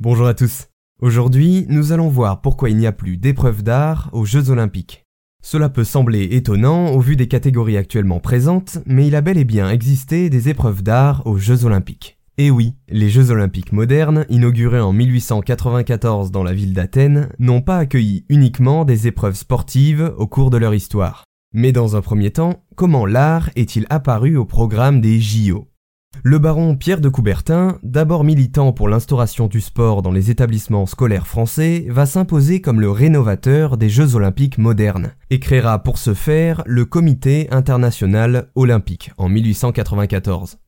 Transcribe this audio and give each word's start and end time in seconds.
Bonjour 0.00 0.28
à 0.28 0.34
tous. 0.34 0.68
Aujourd'hui, 1.00 1.66
nous 1.68 1.90
allons 1.90 2.08
voir 2.08 2.40
pourquoi 2.40 2.70
il 2.70 2.76
n'y 2.76 2.86
a 2.86 2.92
plus 2.92 3.16
d'épreuves 3.16 3.64
d'art 3.64 4.10
aux 4.12 4.24
Jeux 4.24 4.48
olympiques. 4.48 5.04
Cela 5.42 5.68
peut 5.68 5.82
sembler 5.82 6.22
étonnant 6.36 6.92
au 6.92 7.00
vu 7.00 7.16
des 7.16 7.26
catégories 7.26 7.76
actuellement 7.76 8.20
présentes, 8.20 8.78
mais 8.86 9.08
il 9.08 9.16
a 9.16 9.22
bel 9.22 9.38
et 9.38 9.44
bien 9.44 9.68
existé 9.68 10.30
des 10.30 10.48
épreuves 10.50 10.84
d'art 10.84 11.26
aux 11.26 11.36
Jeux 11.36 11.64
olympiques. 11.64 12.16
Et 12.36 12.52
oui, 12.52 12.74
les 12.88 13.08
Jeux 13.08 13.32
olympiques 13.32 13.72
modernes, 13.72 14.24
inaugurés 14.28 14.78
en 14.78 14.92
1894 14.92 16.30
dans 16.30 16.44
la 16.44 16.54
ville 16.54 16.74
d'Athènes, 16.74 17.30
n'ont 17.40 17.60
pas 17.60 17.78
accueilli 17.78 18.24
uniquement 18.28 18.84
des 18.84 19.08
épreuves 19.08 19.34
sportives 19.34 20.14
au 20.16 20.28
cours 20.28 20.50
de 20.50 20.58
leur 20.58 20.74
histoire. 20.74 21.24
Mais 21.52 21.72
dans 21.72 21.96
un 21.96 22.02
premier 22.02 22.30
temps, 22.30 22.62
comment 22.76 23.04
l'art 23.04 23.50
est-il 23.56 23.84
apparu 23.90 24.36
au 24.36 24.44
programme 24.44 25.00
des 25.00 25.18
JO 25.20 25.66
le 26.24 26.38
baron 26.38 26.76
Pierre 26.76 27.00
de 27.00 27.08
Coubertin, 27.08 27.78
d'abord 27.82 28.24
militant 28.24 28.72
pour 28.72 28.88
l'instauration 28.88 29.46
du 29.46 29.60
sport 29.60 30.02
dans 30.02 30.10
les 30.10 30.30
établissements 30.30 30.86
scolaires 30.86 31.26
français, 31.26 31.86
va 31.88 32.06
s'imposer 32.06 32.60
comme 32.60 32.80
le 32.80 32.90
rénovateur 32.90 33.76
des 33.76 33.88
Jeux 33.88 34.14
olympiques 34.14 34.58
modernes 34.58 35.12
et 35.30 35.38
créera 35.38 35.82
pour 35.82 35.96
ce 35.96 36.14
faire 36.14 36.62
le 36.66 36.84
Comité 36.84 37.48
international 37.50 38.50
olympique 38.56 39.12
en 39.16 39.28
1894. 39.28 40.58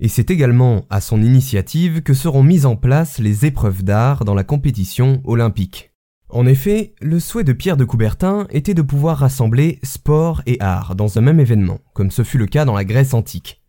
Et 0.00 0.08
c'est 0.08 0.30
également 0.30 0.84
à 0.90 1.00
son 1.00 1.22
initiative 1.22 2.02
que 2.02 2.14
seront 2.14 2.42
mises 2.42 2.66
en 2.66 2.76
place 2.76 3.18
les 3.18 3.46
épreuves 3.46 3.84
d'art 3.84 4.24
dans 4.24 4.34
la 4.34 4.42
compétition 4.42 5.20
olympique. 5.24 5.92
En 6.28 6.46
effet, 6.46 6.94
le 7.00 7.20
souhait 7.20 7.44
de 7.44 7.52
Pierre 7.52 7.76
de 7.76 7.84
Coubertin 7.84 8.48
était 8.50 8.74
de 8.74 8.82
pouvoir 8.82 9.18
rassembler 9.18 9.78
sport 9.84 10.42
et 10.46 10.56
art 10.60 10.96
dans 10.96 11.18
un 11.18 11.20
même 11.20 11.38
événement, 11.38 11.78
comme 11.92 12.10
ce 12.10 12.24
fut 12.24 12.38
le 12.38 12.46
cas 12.46 12.64
dans 12.64 12.74
la 12.74 12.84
Grèce 12.84 13.14
antique. 13.14 13.63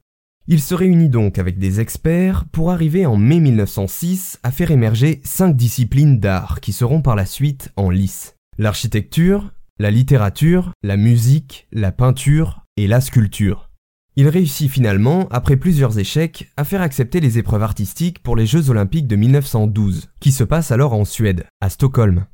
Il 0.48 0.62
se 0.62 0.76
réunit 0.76 1.10
donc 1.10 1.40
avec 1.40 1.58
des 1.58 1.80
experts 1.80 2.46
pour 2.52 2.70
arriver 2.70 3.08
en 3.08 3.18
mai 3.18 3.40
1906 3.40 4.40
à 4.44 4.52
faire 4.52 4.70
émerger 4.70 5.20
cinq 5.24 5.56
disciplines 5.56 6.20
d'art 6.20 6.60
qui 6.62 6.72
seront 6.72 7.02
par 7.02 7.16
la 7.16 7.26
suite 7.26 7.72
en 7.78 7.90
lice. 7.90 8.36
L'architecture, 8.60 9.52
la 9.80 9.90
littérature, 9.90 10.72
la 10.84 10.98
musique, 10.98 11.68
la 11.72 11.92
peinture 11.92 12.64
et 12.78 12.86
la 12.86 13.02
sculpture. 13.02 13.72
Il 14.18 14.30
réussit 14.30 14.70
finalement, 14.70 15.28
après 15.32 15.58
plusieurs 15.58 15.98
échecs, 15.98 16.52
à 16.58 16.64
faire 16.64 16.84
accepter 16.84 17.20
les 17.20 17.40
épreuves 17.40 17.64
artistiques 17.64 18.22
pour 18.22 18.36
les 18.36 18.46
Jeux 18.46 18.70
olympiques 18.70 19.08
de 19.08 19.16
1912, 19.16 20.10
qui 20.20 20.32
se 20.32 20.44
passent 20.44 20.72
alors 20.72 20.94
en 20.94 21.06
Suède, 21.06 21.46
à 21.60 21.72
Stockholm. 21.72 22.28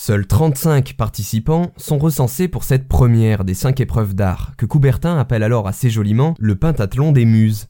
Seuls 0.00 0.28
35 0.28 0.94
participants 0.94 1.72
sont 1.76 1.98
recensés 1.98 2.46
pour 2.46 2.62
cette 2.62 2.86
première 2.86 3.44
des 3.44 3.52
cinq 3.52 3.80
épreuves 3.80 4.14
d'art, 4.14 4.52
que 4.56 4.64
Coubertin 4.64 5.18
appelle 5.18 5.42
alors 5.42 5.66
assez 5.66 5.90
joliment 5.90 6.34
le 6.38 6.54
pentathlon 6.54 7.10
des 7.10 7.24
muses. 7.24 7.66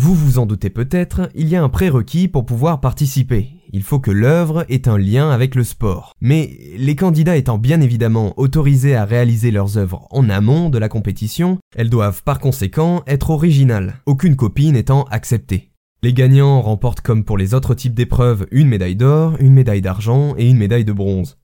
Vous 0.00 0.12
vous 0.12 0.40
en 0.40 0.44
doutez 0.44 0.70
peut-être, 0.70 1.30
il 1.36 1.48
y 1.48 1.54
a 1.54 1.62
un 1.62 1.68
prérequis 1.68 2.26
pour 2.26 2.46
pouvoir 2.46 2.80
participer. 2.80 3.50
Il 3.72 3.84
faut 3.84 4.00
que 4.00 4.10
l'œuvre 4.10 4.66
ait 4.68 4.88
un 4.88 4.98
lien 4.98 5.30
avec 5.30 5.54
le 5.54 5.62
sport. 5.62 6.14
Mais 6.20 6.50
les 6.76 6.96
candidats 6.96 7.36
étant 7.36 7.58
bien 7.58 7.80
évidemment 7.80 8.34
autorisés 8.40 8.96
à 8.96 9.04
réaliser 9.04 9.52
leurs 9.52 9.78
œuvres 9.78 10.08
en 10.10 10.28
amont 10.28 10.70
de 10.70 10.78
la 10.78 10.88
compétition, 10.88 11.58
elles 11.76 11.90
doivent 11.90 12.24
par 12.24 12.40
conséquent 12.40 13.04
être 13.06 13.30
originales, 13.30 14.02
aucune 14.04 14.34
copie 14.34 14.72
n'étant 14.72 15.04
acceptée. 15.12 15.70
Les 16.02 16.12
gagnants 16.12 16.60
remportent 16.60 17.02
comme 17.02 17.24
pour 17.24 17.38
les 17.38 17.54
autres 17.54 17.74
types 17.74 17.94
d'épreuves 17.94 18.48
une 18.50 18.68
médaille 18.68 18.96
d'or, 18.96 19.36
une 19.38 19.54
médaille 19.54 19.80
d'argent 19.80 20.34
et 20.36 20.50
une 20.50 20.58
médaille 20.58 20.84
de 20.84 20.92
bronze. 20.92 21.37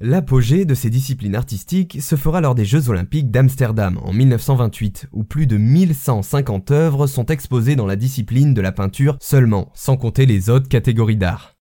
L'apogée 0.00 0.64
de 0.64 0.74
ces 0.74 0.90
disciplines 0.90 1.36
artistiques 1.36 2.02
se 2.02 2.16
fera 2.16 2.40
lors 2.40 2.56
des 2.56 2.64
Jeux 2.64 2.88
olympiques 2.88 3.30
d'Amsterdam 3.30 4.00
en 4.02 4.12
1928, 4.12 5.06
où 5.12 5.22
plus 5.22 5.46
de 5.46 5.56
1150 5.56 6.72
œuvres 6.72 7.06
sont 7.06 7.26
exposées 7.26 7.76
dans 7.76 7.86
la 7.86 7.94
discipline 7.94 8.54
de 8.54 8.60
la 8.60 8.72
peinture 8.72 9.16
seulement, 9.20 9.70
sans 9.72 9.96
compter 9.96 10.26
les 10.26 10.50
autres 10.50 10.68
catégories 10.68 11.16
d'art. 11.16 11.54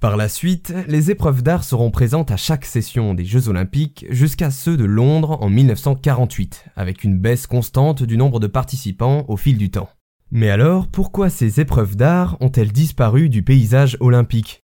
Par 0.00 0.16
la 0.16 0.30
suite, 0.30 0.72
les 0.88 1.10
épreuves 1.10 1.42
d'art 1.42 1.62
seront 1.62 1.90
présentes 1.90 2.30
à 2.30 2.38
chaque 2.38 2.64
session 2.64 3.12
des 3.12 3.26
Jeux 3.26 3.50
olympiques 3.50 4.06
jusqu'à 4.08 4.50
ceux 4.50 4.78
de 4.78 4.84
Londres 4.84 5.36
en 5.42 5.50
1948, 5.50 6.64
avec 6.76 7.04
une 7.04 7.18
baisse 7.18 7.46
constante 7.46 8.02
du 8.02 8.16
nombre 8.16 8.40
de 8.40 8.46
participants 8.46 9.26
au 9.28 9.36
fil 9.36 9.58
du 9.58 9.70
temps. 9.70 9.90
Mais 10.30 10.48
alors, 10.48 10.88
pourquoi 10.88 11.28
ces 11.28 11.60
épreuves 11.60 11.96
d'art 11.96 12.38
ont-elles 12.40 12.72
disparu 12.72 13.28
du 13.28 13.42
paysage 13.42 13.98
olympique? 14.00 14.63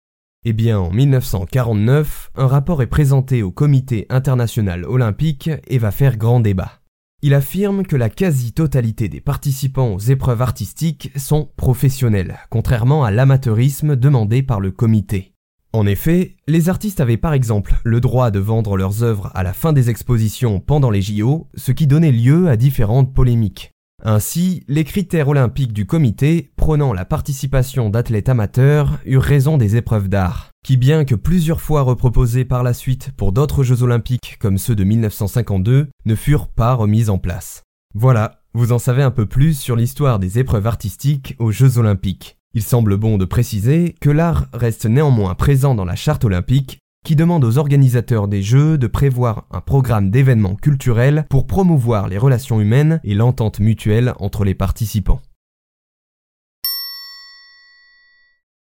Eh 0.44 0.54
bien, 0.54 0.80
en 0.80 0.90
1949, 0.90 2.32
un 2.36 2.48
rapport 2.48 2.82
est 2.82 2.88
présenté 2.88 3.44
au 3.44 3.52
Comité 3.52 4.08
international 4.10 4.86
olympique 4.86 5.52
et 5.68 5.78
va 5.78 5.92
faire 5.92 6.18
grand 6.18 6.40
débat. 6.40 6.82
Il 7.22 7.36
affirme 7.36 7.86
que 7.86 7.96
la 7.96 8.10
quasi-totalité 8.10 9.08
des 9.08 9.22
participants 9.22 9.94
aux 9.94 10.00
épreuves 10.00 10.42
artistiques 10.42 11.12
sont 11.16 11.52
professionnels, 11.58 12.40
contrairement 12.50 13.04
à 13.04 13.12
l'amateurisme 13.12 13.96
demandé 13.96 14.42
par 14.42 14.60
le 14.60 14.72
comité. 14.72 15.36
En 15.74 15.86
effet, 15.86 16.36
les 16.48 16.70
artistes 16.70 17.00
avaient 17.00 17.18
par 17.18 17.34
exemple 17.34 17.76
le 17.84 18.02
droit 18.02 18.32
de 18.32 18.40
vendre 18.40 18.76
leurs 18.76 19.04
œuvres 19.04 19.30
à 19.36 19.44
la 19.44 19.54
fin 19.54 19.74
des 19.74 19.92
expositions 19.92 20.60
pendant 20.60 20.90
les 20.90 21.04
JO, 21.04 21.50
ce 21.54 21.72
qui 21.72 21.86
donnait 21.86 22.12
lieu 22.12 22.50
à 22.50 22.58
différentes 22.58 23.14
polémiques. 23.14 23.72
Ainsi, 24.04 24.64
les 24.68 24.84
critères 24.84 25.28
olympiques 25.28 25.74
du 25.74 25.86
comité, 25.86 26.51
prônant 26.62 26.94
la 26.94 27.06
participation 27.06 27.90
d'athlètes 27.90 28.30
amateurs, 28.30 29.00
eurent 29.08 29.24
raison 29.24 29.58
des 29.58 29.78
épreuves 29.78 30.10
d'art, 30.10 30.52
qui 30.64 30.78
bien 30.78 31.06
que 31.06 31.16
plusieurs 31.16 31.60
fois 31.60 31.82
reproposées 31.82 32.46
par 32.46 32.62
la 32.62 32.76
suite 32.76 33.10
pour 33.18 33.32
d'autres 33.32 33.64
Jeux 33.64 33.82
olympiques 33.82 34.38
comme 34.40 34.60
ceux 34.60 34.76
de 34.76 34.84
1952, 34.84 35.88
ne 36.06 36.16
furent 36.16 36.50
pas 36.50 36.76
remises 36.76 37.10
en 37.10 37.18
place. 37.18 37.64
Voilà, 37.96 38.44
vous 38.54 38.74
en 38.74 38.78
savez 38.78 39.02
un 39.02 39.10
peu 39.10 39.26
plus 39.26 39.58
sur 39.58 39.76
l'histoire 39.76 40.20
des 40.20 40.38
épreuves 40.38 40.68
artistiques 40.68 41.36
aux 41.40 41.52
Jeux 41.52 41.80
olympiques. 41.80 42.38
Il 42.54 42.62
semble 42.62 42.96
bon 42.96 43.18
de 43.18 43.26
préciser 43.26 43.96
que 44.00 44.12
l'art 44.12 44.46
reste 44.54 44.86
néanmoins 44.86 45.34
présent 45.34 45.74
dans 45.74 45.86
la 45.86 45.96
charte 45.96 46.26
olympique 46.26 46.78
qui 47.04 47.16
demande 47.16 47.44
aux 47.44 47.58
organisateurs 47.58 48.28
des 48.28 48.44
Jeux 48.44 48.78
de 48.78 48.86
prévoir 48.86 49.48
un 49.50 49.62
programme 49.62 50.12
d'événements 50.12 50.56
culturels 50.56 51.26
pour 51.28 51.48
promouvoir 51.48 52.08
les 52.08 52.20
relations 52.20 52.62
humaines 52.62 53.02
et 53.04 53.16
l'entente 53.16 53.60
mutuelle 53.60 54.14
entre 54.20 54.46
les 54.46 54.54
participants. 54.54 55.22